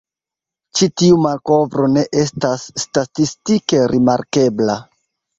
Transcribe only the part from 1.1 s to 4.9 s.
malkovro ne estas statistike rimarkebla.